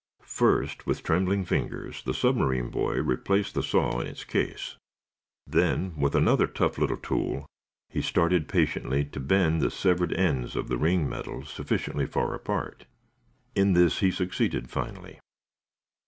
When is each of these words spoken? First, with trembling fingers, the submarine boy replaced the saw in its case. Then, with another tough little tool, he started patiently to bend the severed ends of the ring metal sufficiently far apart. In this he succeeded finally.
First, 0.25 0.87
with 0.87 1.03
trembling 1.03 1.45
fingers, 1.45 2.01
the 2.01 2.15
submarine 2.15 2.71
boy 2.71 2.95
replaced 3.03 3.53
the 3.53 3.61
saw 3.61 3.99
in 3.99 4.07
its 4.07 4.23
case. 4.23 4.75
Then, 5.45 5.95
with 5.95 6.15
another 6.15 6.47
tough 6.47 6.79
little 6.79 6.97
tool, 6.97 7.45
he 7.87 8.01
started 8.01 8.47
patiently 8.47 9.05
to 9.05 9.19
bend 9.19 9.61
the 9.61 9.69
severed 9.69 10.11
ends 10.13 10.55
of 10.55 10.69
the 10.69 10.77
ring 10.79 11.07
metal 11.07 11.45
sufficiently 11.45 12.07
far 12.07 12.33
apart. 12.33 12.85
In 13.53 13.73
this 13.73 13.99
he 13.99 14.09
succeeded 14.09 14.71
finally. 14.71 15.19